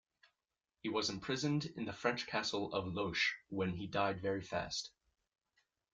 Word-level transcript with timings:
He 0.81 0.89
was 0.89 1.11
imprisoned 1.11 1.65
in 1.77 1.85
the 1.85 1.93
French 1.93 2.25
castle 2.25 2.73
of 2.73 2.91
Loches 2.91 3.35
when 3.49 3.73
he 3.75 3.85
died 3.85 4.19
very 4.19 4.41
fast. 4.41 4.89